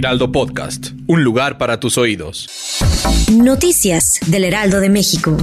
Heraldo 0.00 0.32
Podcast. 0.32 0.92
Un 1.08 1.24
lugar 1.24 1.58
para 1.58 1.78
tus 1.78 1.98
oídos. 1.98 2.48
Noticias 3.30 4.18
del 4.28 4.44
Heraldo 4.44 4.80
de 4.80 4.88
México. 4.88 5.36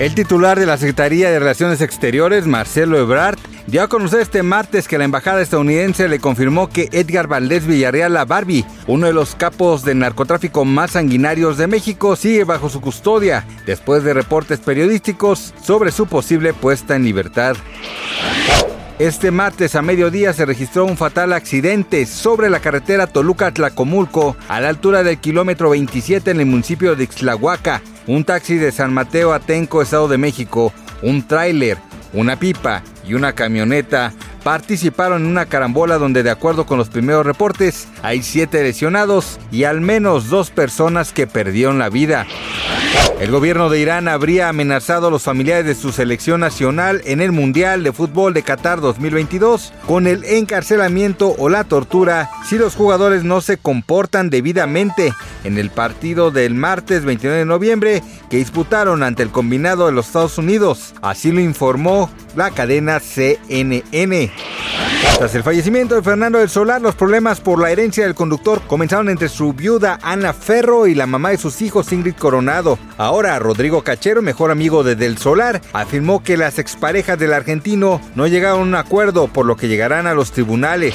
El 0.00 0.16
titular 0.16 0.58
de 0.58 0.66
la 0.66 0.76
Secretaría 0.76 1.30
de 1.30 1.38
Relaciones 1.38 1.80
Exteriores, 1.80 2.48
Marcelo 2.48 2.98
Ebrard, 2.98 3.38
dio 3.68 3.84
a 3.84 3.88
conocer 3.88 4.20
este 4.20 4.42
martes 4.42 4.88
que 4.88 4.98
la 4.98 5.04
embajada 5.04 5.42
estadounidense 5.42 6.08
le 6.08 6.18
confirmó 6.18 6.68
que 6.68 6.88
Edgar 6.90 7.28
Valdés 7.28 7.68
Villarreal 7.68 8.12
La 8.12 8.24
Barbie, 8.24 8.64
uno 8.88 9.06
de 9.06 9.12
los 9.12 9.36
capos 9.36 9.84
de 9.84 9.94
narcotráfico 9.94 10.64
más 10.64 10.90
sanguinarios 10.90 11.58
de 11.58 11.68
México, 11.68 12.16
sigue 12.16 12.42
bajo 12.42 12.68
su 12.68 12.80
custodia 12.80 13.46
después 13.64 14.02
de 14.02 14.12
reportes 14.12 14.58
periodísticos 14.58 15.54
sobre 15.62 15.92
su 15.92 16.06
posible 16.06 16.52
puesta 16.52 16.96
en 16.96 17.04
libertad. 17.04 17.54
Este 18.98 19.30
martes 19.30 19.74
a 19.74 19.82
mediodía 19.82 20.32
se 20.32 20.46
registró 20.46 20.86
un 20.86 20.96
fatal 20.96 21.34
accidente 21.34 22.06
sobre 22.06 22.48
la 22.48 22.60
carretera 22.60 23.06
Toluca-Tlacomulco 23.06 24.38
a 24.48 24.58
la 24.58 24.70
altura 24.70 25.02
del 25.02 25.18
kilómetro 25.18 25.68
27 25.68 26.30
en 26.30 26.40
el 26.40 26.46
municipio 26.46 26.96
de 26.96 27.04
Ixtlahuaca. 27.04 27.82
Un 28.06 28.24
taxi 28.24 28.54
de 28.54 28.72
San 28.72 28.94
Mateo 28.94 29.34
Atenco, 29.34 29.82
Estado 29.82 30.08
de 30.08 30.16
México, 30.16 30.72
un 31.02 31.28
tráiler, 31.28 31.76
una 32.14 32.38
pipa 32.38 32.82
y 33.06 33.12
una 33.12 33.34
camioneta 33.34 34.14
participaron 34.46 35.22
en 35.22 35.28
una 35.28 35.46
carambola 35.46 35.98
donde 35.98 36.22
de 36.22 36.30
acuerdo 36.30 36.66
con 36.66 36.78
los 36.78 36.88
primeros 36.88 37.26
reportes 37.26 37.88
hay 38.04 38.22
siete 38.22 38.62
lesionados 38.62 39.40
y 39.50 39.64
al 39.64 39.80
menos 39.80 40.28
dos 40.28 40.50
personas 40.50 41.12
que 41.12 41.26
perdieron 41.26 41.80
la 41.80 41.88
vida. 41.88 42.28
El 43.18 43.32
gobierno 43.32 43.70
de 43.70 43.80
Irán 43.80 44.06
habría 44.06 44.48
amenazado 44.48 45.08
a 45.08 45.10
los 45.10 45.24
familiares 45.24 45.66
de 45.66 45.74
su 45.74 45.90
selección 45.90 46.42
nacional 46.42 47.02
en 47.06 47.20
el 47.20 47.32
Mundial 47.32 47.82
de 47.82 47.92
Fútbol 47.92 48.34
de 48.34 48.44
Qatar 48.44 48.80
2022 48.80 49.72
con 49.84 50.06
el 50.06 50.22
encarcelamiento 50.22 51.34
o 51.38 51.48
la 51.48 51.64
tortura 51.64 52.30
si 52.48 52.56
los 52.56 52.76
jugadores 52.76 53.24
no 53.24 53.40
se 53.40 53.56
comportan 53.56 54.30
debidamente 54.30 55.12
en 55.46 55.58
el 55.58 55.70
partido 55.70 56.30
del 56.30 56.54
martes 56.54 57.04
29 57.04 57.38
de 57.38 57.44
noviembre 57.44 58.02
que 58.28 58.38
disputaron 58.38 59.02
ante 59.02 59.22
el 59.22 59.30
combinado 59.30 59.86
de 59.86 59.92
los 59.92 60.06
Estados 60.06 60.38
Unidos. 60.38 60.94
Así 61.02 61.30
lo 61.32 61.40
informó 61.40 62.10
la 62.34 62.50
cadena 62.50 63.00
CNN. 63.00 64.32
Tras 65.18 65.34
el 65.34 65.42
fallecimiento 65.42 65.94
de 65.94 66.02
Fernando 66.02 66.38
del 66.38 66.50
Solar, 66.50 66.82
los 66.82 66.94
problemas 66.94 67.40
por 67.40 67.58
la 67.58 67.70
herencia 67.70 68.04
del 68.04 68.14
conductor 68.14 68.60
comenzaron 68.66 69.08
entre 69.08 69.28
su 69.28 69.54
viuda 69.54 69.98
Ana 70.02 70.34
Ferro 70.34 70.86
y 70.86 70.94
la 70.94 71.06
mamá 71.06 71.30
de 71.30 71.38
sus 71.38 71.62
hijos 71.62 71.92
Ingrid 71.92 72.16
Coronado. 72.16 72.78
Ahora 72.98 73.38
Rodrigo 73.38 73.82
Cachero, 73.82 74.20
mejor 74.20 74.50
amigo 74.50 74.84
de 74.84 74.94
Del 74.94 75.16
Solar, 75.16 75.62
afirmó 75.72 76.22
que 76.22 76.36
las 76.36 76.58
exparejas 76.58 77.18
del 77.18 77.32
argentino 77.32 78.00
no 78.14 78.26
llegaron 78.26 78.60
a 78.60 78.62
un 78.62 78.74
acuerdo, 78.74 79.28
por 79.28 79.46
lo 79.46 79.56
que 79.56 79.68
llegarán 79.68 80.06
a 80.06 80.14
los 80.14 80.32
tribunales. 80.32 80.94